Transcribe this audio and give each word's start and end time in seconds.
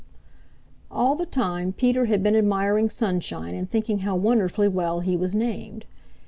All 0.89 1.15
the 1.15 1.27
time 1.27 1.73
Peter 1.73 2.05
had 2.05 2.23
been 2.23 2.35
admiring 2.35 2.89
Sunshine 2.89 3.53
and 3.53 3.69
thinking 3.69 3.99
how 3.99 4.15
wonderfully 4.15 4.67
well 4.67 5.01
he 5.01 5.15
was 5.15 5.35
named. 5.35 5.85